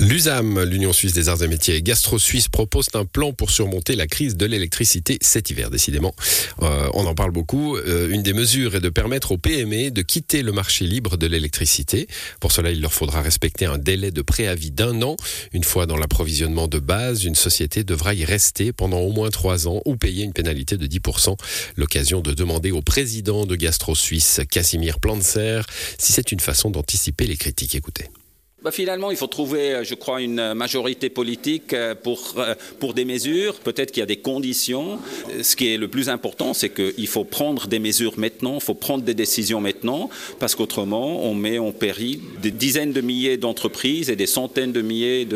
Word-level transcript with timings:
L'USAM, 0.00 0.62
l'Union 0.62 0.94
Suisse 0.94 1.12
des 1.12 1.28
Arts 1.28 1.42
et 1.42 1.46
Métiers 1.46 1.74
et 1.74 1.82
Gastro 1.82 2.18
Suisse, 2.18 2.48
propose 2.48 2.86
un 2.94 3.04
plan 3.04 3.34
pour 3.34 3.50
surmonter 3.50 3.96
la 3.96 4.06
crise 4.06 4.34
de 4.34 4.46
l'électricité 4.46 5.18
cet 5.20 5.50
hiver, 5.50 5.68
décidément. 5.68 6.14
Euh, 6.62 6.88
on 6.94 7.04
en 7.04 7.14
parle 7.14 7.32
beaucoup. 7.32 7.76
Euh, 7.76 8.08
une 8.08 8.22
des 8.22 8.32
mesures 8.32 8.74
est 8.74 8.80
de 8.80 8.88
permettre 8.88 9.32
aux 9.32 9.36
PME 9.36 9.90
de 9.90 10.00
quitter 10.00 10.40
le 10.42 10.52
marché 10.52 10.86
libre 10.86 11.18
de 11.18 11.26
l'électricité. 11.26 12.08
Pour 12.40 12.50
cela, 12.50 12.70
il 12.70 12.80
leur 12.80 12.94
faudra 12.94 13.20
respecter 13.20 13.66
un 13.66 13.76
délai 13.76 14.10
de 14.10 14.22
préavis 14.22 14.70
d'un 14.70 15.02
an. 15.02 15.16
Une 15.52 15.64
fois 15.64 15.84
dans 15.84 15.98
l'approvisionnement 15.98 16.66
de 16.66 16.78
base, 16.78 17.24
une 17.24 17.34
société 17.34 17.84
devra 17.84 18.14
y 18.14 18.24
rester 18.24 18.72
pendant 18.72 19.00
au 19.00 19.12
moins 19.12 19.28
trois 19.28 19.68
ans 19.68 19.82
ou 19.84 19.96
payer 19.96 20.24
une 20.24 20.32
pénalité 20.32 20.78
de 20.78 20.86
10%. 20.86 21.36
L'occasion 21.76 22.22
de 22.22 22.32
demander 22.32 22.70
au 22.70 22.80
président 22.80 23.44
de 23.44 23.54
Gastro 23.54 23.94
Suisse, 23.94 24.40
Casimir 24.50 24.98
Planzer, 24.98 25.66
si 25.98 26.14
c'est 26.14 26.32
une 26.32 26.40
façon 26.40 26.70
d'anticiper 26.70 27.26
les 27.26 27.36
critiques. 27.36 27.74
Écoutez. 27.74 28.06
Bah 28.62 28.70
finalement, 28.70 29.10
il 29.10 29.16
faut 29.16 29.26
trouver, 29.26 29.72
euh, 29.72 29.84
je 29.84 29.94
crois, 29.94 30.20
une 30.20 30.52
majorité 30.52 31.08
politique 31.08 31.72
euh, 31.72 31.94
pour, 31.94 32.34
euh, 32.36 32.54
pour 32.78 32.92
des 32.92 33.06
mesures. 33.06 33.54
Peut-être 33.54 33.90
qu'il 33.90 34.00
y 34.00 34.02
a 34.02 34.06
des 34.06 34.18
conditions. 34.18 34.98
Ce 35.42 35.56
qui 35.56 35.72
est 35.72 35.78
le 35.78 35.88
plus 35.88 36.10
important, 36.10 36.52
c'est 36.52 36.68
qu'il 36.68 37.06
faut 37.06 37.24
prendre 37.24 37.68
des 37.68 37.78
mesures 37.78 38.18
maintenant, 38.18 38.56
il 38.56 38.60
faut 38.60 38.74
prendre 38.74 39.02
des 39.02 39.14
décisions 39.14 39.62
maintenant, 39.62 40.10
parce 40.38 40.54
qu'autrement, 40.54 41.24
on 41.24 41.34
met 41.34 41.58
en 41.58 41.72
péril 41.72 42.20
des 42.42 42.50
dizaines 42.50 42.92
de 42.92 43.00
milliers 43.00 43.38
d'entreprises 43.38 44.10
et 44.10 44.16
des 44.16 44.26
centaines 44.26 44.72
de 44.72 44.82
milliers 44.82 45.26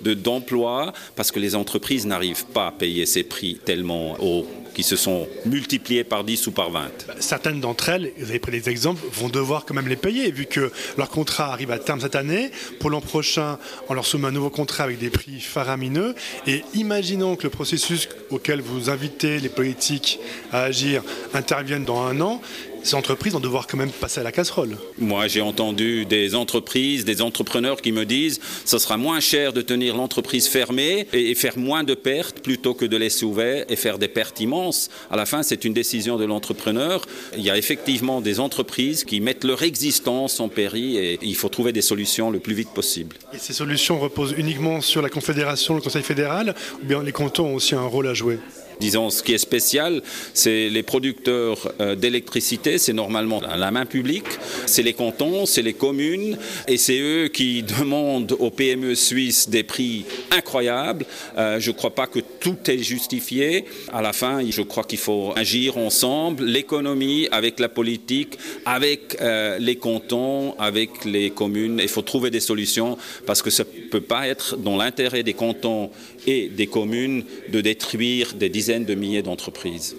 d'emplois, 0.00 0.86
de, 0.86 0.92
parce 1.14 1.30
que 1.30 1.38
les 1.38 1.54
entreprises 1.54 2.04
n'arrivent 2.04 2.46
pas 2.46 2.66
à 2.66 2.72
payer 2.72 3.06
ces 3.06 3.22
prix 3.22 3.60
tellement 3.64 4.16
hauts 4.20 4.46
qui 4.74 4.82
se 4.82 4.96
sont 4.96 5.28
multipliés 5.44 6.04
par 6.04 6.24
10 6.24 6.46
ou 6.46 6.52
par 6.52 6.70
20. 6.70 6.90
Certaines 7.20 7.60
d'entre 7.60 7.88
elles, 7.88 8.12
vous 8.18 8.30
avez 8.30 8.38
pris 8.38 8.52
des 8.52 8.68
exemples, 8.68 9.02
vont 9.12 9.28
devoir 9.28 9.64
quand 9.64 9.74
même 9.74 9.88
les 9.88 9.96
payer, 9.96 10.30
vu 10.30 10.46
que 10.46 10.72
leur 10.96 11.08
contrat 11.08 11.52
arrive 11.52 11.70
à 11.70 11.78
terme 11.78 12.00
cette 12.00 12.16
année. 12.16 12.50
Pour 12.80 12.90
l'an 12.90 13.00
prochain, 13.00 13.58
on 13.88 13.94
leur 13.94 14.06
soumet 14.06 14.28
un 14.28 14.32
nouveau 14.32 14.50
contrat 14.50 14.84
avec 14.84 14.98
des 14.98 15.10
prix 15.10 15.40
faramineux. 15.40 16.14
Et 16.46 16.62
imaginons 16.74 17.36
que 17.36 17.44
le 17.44 17.50
processus 17.50 18.08
auquel 18.30 18.60
vous 18.60 18.90
invitez 18.90 19.38
les 19.38 19.48
politiques 19.48 20.18
à 20.52 20.62
agir 20.62 21.02
intervienne 21.34 21.84
dans 21.84 22.02
un 22.02 22.20
an 22.20 22.40
ces 22.82 22.94
entreprises 22.94 23.32
vont 23.32 23.40
devoir 23.40 23.66
quand 23.66 23.76
même 23.76 23.90
passer 23.90 24.20
à 24.20 24.22
la 24.22 24.32
casserole. 24.32 24.76
Moi, 24.98 25.28
j'ai 25.28 25.40
entendu 25.40 26.04
des 26.04 26.34
entreprises, 26.34 27.04
des 27.04 27.22
entrepreneurs 27.22 27.80
qui 27.80 27.92
me 27.92 28.04
disent 28.04 28.40
ce 28.64 28.78
sera 28.78 28.96
moins 28.96 29.20
cher 29.20 29.52
de 29.52 29.62
tenir 29.62 29.96
l'entreprise 29.96 30.48
fermée 30.48 31.06
et 31.12 31.34
faire 31.34 31.58
moins 31.58 31.84
de 31.84 31.94
pertes 31.94 32.40
plutôt 32.40 32.74
que 32.74 32.84
de 32.84 32.96
laisser 32.96 33.24
ouvert 33.24 33.64
et 33.68 33.76
faire 33.76 33.98
des 33.98 34.08
pertes 34.08 34.40
immenses. 34.40 34.90
À 35.10 35.16
la 35.16 35.26
fin, 35.26 35.42
c'est 35.42 35.64
une 35.64 35.72
décision 35.72 36.16
de 36.16 36.24
l'entrepreneur. 36.24 37.06
Il 37.36 37.42
y 37.42 37.50
a 37.50 37.56
effectivement 37.56 38.20
des 38.20 38.40
entreprises 38.40 39.04
qui 39.04 39.20
mettent 39.20 39.44
leur 39.44 39.62
existence 39.62 40.40
en 40.40 40.48
péril 40.48 40.96
et 40.96 41.18
il 41.22 41.36
faut 41.36 41.48
trouver 41.48 41.72
des 41.72 41.82
solutions 41.82 42.30
le 42.30 42.40
plus 42.40 42.54
vite 42.54 42.70
possible. 42.70 43.16
Et 43.34 43.38
ces 43.38 43.52
solutions 43.52 43.98
reposent 43.98 44.34
uniquement 44.36 44.80
sur 44.80 45.02
la 45.02 45.08
Confédération, 45.08 45.74
le 45.74 45.80
Conseil 45.80 46.02
fédéral, 46.02 46.54
ou 46.82 46.86
bien 46.86 47.02
les 47.02 47.12
cantons 47.12 47.46
ont 47.46 47.54
aussi 47.54 47.74
un 47.74 47.82
rôle 47.82 48.08
à 48.08 48.14
jouer? 48.14 48.38
Disons, 48.80 49.10
ce 49.10 49.22
qui 49.22 49.34
est 49.34 49.38
spécial, 49.38 50.02
c'est 50.34 50.68
les 50.68 50.82
producteurs 50.82 51.72
euh, 51.80 51.94
d'électricité, 51.94 52.78
c'est 52.78 52.92
normalement 52.92 53.40
la 53.40 53.70
main 53.70 53.86
publique, 53.86 54.24
c'est 54.66 54.82
les 54.82 54.92
cantons, 54.92 55.46
c'est 55.46 55.62
les 55.62 55.72
communes, 55.74 56.36
et 56.68 56.76
c'est 56.76 56.98
eux 56.98 57.28
qui 57.28 57.62
demandent 57.62 58.36
aux 58.38 58.50
PME 58.50 58.94
suisses 58.94 59.48
des 59.48 59.62
prix 59.62 60.04
incroyables. 60.30 61.04
Euh, 61.38 61.60
je 61.60 61.70
ne 61.70 61.76
crois 61.76 61.94
pas 61.94 62.06
que 62.06 62.20
tout 62.40 62.58
est 62.66 62.78
justifié. 62.78 63.64
À 63.92 64.02
la 64.02 64.12
fin, 64.12 64.40
je 64.48 64.62
crois 64.62 64.84
qu'il 64.84 64.98
faut 64.98 65.32
agir 65.36 65.78
ensemble, 65.78 66.44
l'économie 66.44 67.28
avec 67.30 67.60
la 67.60 67.68
politique, 67.68 68.38
avec 68.64 69.18
euh, 69.20 69.58
les 69.58 69.76
cantons, 69.76 70.54
avec 70.58 71.04
les 71.04 71.30
communes. 71.30 71.78
Il 71.82 71.88
faut 71.88 72.02
trouver 72.02 72.30
des 72.30 72.40
solutions 72.40 72.98
parce 73.26 73.42
que 73.42 73.50
ça 73.50 73.64
ne 73.64 73.88
peut 73.88 74.00
pas 74.00 74.26
être 74.28 74.56
dans 74.56 74.76
l'intérêt 74.76 75.22
des 75.22 75.34
cantons 75.34 75.90
et 76.26 76.48
des 76.48 76.66
communes 76.66 77.24
de 77.48 77.60
détruire 77.60 78.34
des 78.34 78.48
dizaines 78.48 78.71
de 78.80 78.94
milliers 78.94 79.22
d'entreprises. 79.22 79.96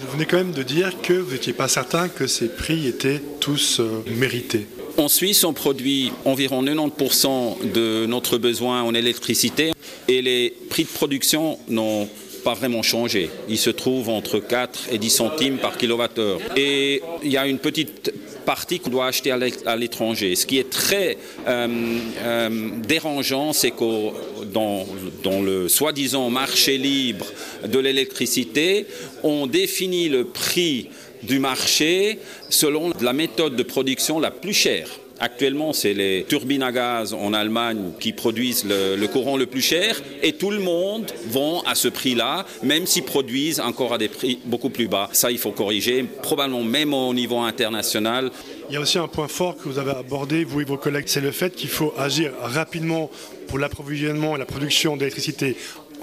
Vous 0.00 0.12
venez 0.12 0.26
quand 0.26 0.36
même 0.36 0.52
de 0.52 0.62
dire 0.62 1.00
que 1.02 1.14
vous 1.14 1.32
n'étiez 1.32 1.52
pas 1.52 1.68
certain 1.68 2.08
que 2.08 2.26
ces 2.26 2.48
prix 2.48 2.86
étaient 2.86 3.22
tous 3.40 3.80
euh, 3.80 4.02
mérités. 4.06 4.66
En 4.96 5.08
Suisse, 5.08 5.44
on 5.44 5.52
produit 5.52 6.12
environ 6.24 6.62
90% 6.62 7.72
de 7.72 8.06
notre 8.06 8.38
besoin 8.38 8.82
en 8.82 8.94
électricité 8.94 9.72
et 10.08 10.22
les 10.22 10.54
prix 10.70 10.84
de 10.84 10.88
production 10.88 11.58
n'ont 11.68 12.08
pas 12.44 12.54
vraiment 12.54 12.82
changé. 12.82 13.30
Ils 13.48 13.58
se 13.58 13.70
trouvent 13.70 14.10
entre 14.10 14.38
4 14.38 14.88
et 14.92 14.98
10 14.98 15.10
centimes 15.10 15.56
par 15.56 15.76
kilowattheure. 15.78 16.38
Et 16.56 17.02
il 17.24 17.32
y 17.32 17.36
a 17.36 17.46
une 17.46 17.58
petite 17.58 18.12
partie 18.44 18.80
qu'on 18.80 18.90
doit 18.90 19.06
acheter 19.06 19.30
à 19.32 19.76
l'étranger. 19.76 20.34
Ce 20.36 20.46
qui 20.46 20.58
est 20.58 20.70
très 20.70 21.16
euh, 21.46 21.98
euh, 22.22 22.70
dérangeant, 22.86 23.52
c'est 23.52 23.70
que 23.70 24.44
dans, 24.44 24.86
dans 25.22 25.40
le 25.42 25.68
soi-disant 25.68 26.30
marché 26.30 26.78
libre 26.78 27.26
de 27.66 27.78
l'électricité, 27.78 28.86
on 29.22 29.46
définit 29.46 30.08
le 30.08 30.24
prix 30.24 30.88
du 31.22 31.38
marché 31.38 32.18
selon 32.50 32.92
la 33.00 33.12
méthode 33.12 33.56
de 33.56 33.62
production 33.62 34.20
la 34.20 34.30
plus 34.30 34.52
chère. 34.52 34.88
Actuellement, 35.20 35.72
c'est 35.72 35.94
les 35.94 36.24
turbines 36.28 36.62
à 36.62 36.72
gaz 36.72 37.14
en 37.14 37.32
Allemagne 37.32 37.92
qui 38.00 38.12
produisent 38.12 38.64
le, 38.64 39.06
courant 39.06 39.36
le 39.36 39.46
plus 39.46 39.62
cher 39.62 40.02
et 40.22 40.32
tout 40.32 40.50
le 40.50 40.58
monde 40.58 41.12
vend 41.28 41.62
à 41.62 41.76
ce 41.76 41.86
prix-là, 41.88 42.44
même 42.64 42.84
s'ils 42.86 43.04
produisent 43.04 43.60
encore 43.60 43.94
à 43.94 43.98
des 43.98 44.08
prix 44.08 44.40
beaucoup 44.44 44.70
plus 44.70 44.88
bas. 44.88 45.08
Ça, 45.12 45.30
il 45.30 45.38
faut 45.38 45.52
corriger, 45.52 46.04
probablement 46.22 46.64
même 46.64 46.92
au 46.92 47.14
niveau 47.14 47.38
international. 47.38 48.30
Il 48.68 48.74
y 48.74 48.76
a 48.76 48.80
aussi 48.80 48.98
un 48.98 49.08
point 49.08 49.28
fort 49.28 49.56
que 49.56 49.68
vous 49.68 49.78
avez 49.78 49.92
abordé, 49.92 50.42
vous 50.42 50.62
et 50.62 50.64
vos 50.64 50.78
collègues, 50.78 51.04
c'est 51.06 51.20
le 51.20 51.30
fait 51.30 51.54
qu'il 51.54 51.68
faut 51.68 51.94
agir 51.96 52.32
rapidement 52.40 53.10
pour 53.46 53.58
l'approvisionnement 53.58 54.34
et 54.34 54.38
la 54.38 54.46
production 54.46 54.96
d'électricité 54.96 55.56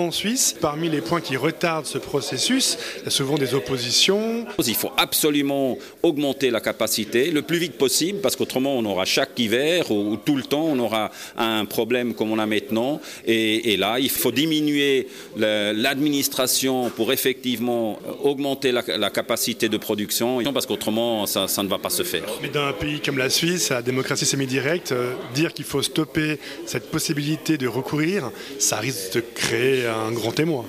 en 0.00 0.10
Suisse. 0.10 0.54
Parmi 0.60 0.88
les 0.88 1.00
points 1.00 1.20
qui 1.20 1.36
retardent 1.36 1.86
ce 1.86 1.98
processus, 1.98 2.78
il 2.98 3.04
y 3.04 3.06
a 3.06 3.10
souvent 3.10 3.36
des 3.36 3.54
oppositions. 3.54 4.46
Il 4.66 4.74
faut 4.74 4.92
absolument 4.96 5.78
augmenter 6.02 6.50
la 6.50 6.60
capacité 6.60 7.30
le 7.30 7.42
plus 7.42 7.58
vite 7.58 7.74
possible 7.74 8.20
parce 8.20 8.36
qu'autrement 8.36 8.74
on 8.76 8.84
aura 8.84 9.04
chaque 9.04 9.38
hiver 9.38 9.90
ou, 9.90 10.16
tout 10.16 10.36
le 10.36 10.42
temps 10.42 10.64
on 10.64 10.78
aura 10.78 11.10
un 11.36 11.64
problème 11.64 12.14
comme 12.14 12.30
on 12.30 12.38
a 12.38 12.46
maintenant. 12.46 13.00
Et, 13.26 13.76
là, 13.76 13.98
il 13.98 14.10
faut 14.10 14.32
diminuer 14.32 15.08
l'administration 15.36 16.90
pour 16.90 17.12
effectivement 17.12 17.98
augmenter 18.22 18.72
la, 18.72 19.10
capacité 19.10 19.68
de 19.68 19.76
production 19.76 20.42
parce 20.52 20.66
qu'autrement 20.66 21.26
ça, 21.26 21.46
ne 21.62 21.68
va 21.68 21.78
pas 21.78 21.90
se 21.90 22.02
faire. 22.02 22.24
Mais 22.42 22.48
dans 22.48 22.64
un 22.64 22.72
pays 22.72 23.00
comme 23.00 23.18
la 23.18 23.30
Suisse, 23.30 23.70
la 23.70 23.82
démocratie 23.82 24.26
semi-directe, 24.26 24.92
euh, 24.92 25.14
dire 25.34 25.52
qu'il 25.54 25.64
faut 25.64 25.82
stopper 25.82 26.38
cette 26.66 26.90
possibilité 26.90 27.58
de 27.58 27.66
recourir, 27.66 28.30
ça 28.58 28.76
risque 28.76 29.14
de 29.14 29.20
créer 29.20 29.87
un 29.88 30.12
grand 30.12 30.32
témoin. 30.32 30.64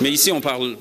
Mais 0.00 0.10
ici, 0.10 0.30
on 0.30 0.40
parle, 0.40 0.76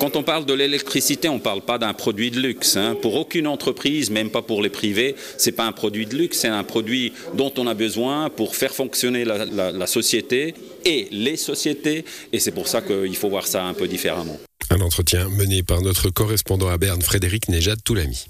quand 0.00 0.16
on 0.16 0.22
parle 0.22 0.44
de 0.44 0.52
l'électricité, 0.52 1.28
on 1.28 1.36
ne 1.36 1.40
parle 1.40 1.62
pas 1.62 1.78
d'un 1.78 1.94
produit 1.94 2.30
de 2.30 2.40
luxe. 2.40 2.76
Hein. 2.76 2.96
Pour 3.00 3.14
aucune 3.14 3.46
entreprise, 3.46 4.10
même 4.10 4.30
pas 4.30 4.42
pour 4.42 4.62
les 4.62 4.70
privés, 4.70 5.14
ce 5.38 5.50
n'est 5.50 5.56
pas 5.56 5.66
un 5.66 5.72
produit 5.72 6.06
de 6.06 6.16
luxe, 6.16 6.38
c'est 6.38 6.48
un 6.48 6.64
produit 6.64 7.12
dont 7.34 7.52
on 7.58 7.66
a 7.66 7.74
besoin 7.74 8.28
pour 8.28 8.56
faire 8.56 8.74
fonctionner 8.74 9.24
la, 9.24 9.86
société 9.86 10.54
et 10.84 11.08
les 11.12 11.36
sociétés. 11.36 12.04
Et 12.32 12.40
c'est 12.40 12.50
pour 12.50 12.66
ça 12.66 12.82
qu'il 12.82 13.16
faut 13.16 13.28
voir 13.28 13.46
ça 13.46 13.64
un 13.64 13.74
peu 13.74 13.86
différemment. 13.86 14.38
Un 14.70 14.80
entretien 14.80 15.28
mené 15.28 15.62
par 15.62 15.80
notre 15.80 16.10
correspondant 16.10 16.68
à 16.68 16.76
Berne, 16.76 17.02
Frédéric 17.02 17.48
Nejad 17.48 17.82
Toulami. 17.84 18.24